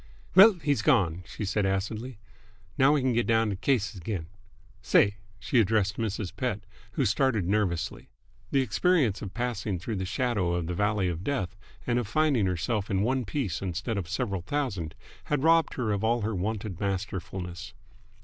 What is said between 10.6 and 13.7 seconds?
the valley of death and of finding herself in one piece